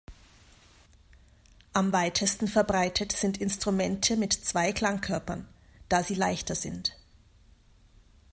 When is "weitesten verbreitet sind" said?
1.93-3.37